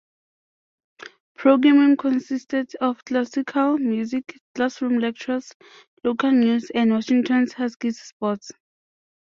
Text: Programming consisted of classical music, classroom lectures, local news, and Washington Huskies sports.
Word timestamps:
Programming 1.35 1.95
consisted 1.95 2.73
of 2.81 3.05
classical 3.05 3.77
music, 3.77 4.33
classroom 4.55 4.97
lectures, 4.97 5.53
local 6.03 6.31
news, 6.31 6.71
and 6.73 6.89
Washington 6.89 7.45
Huskies 7.55 8.01
sports. 8.01 8.51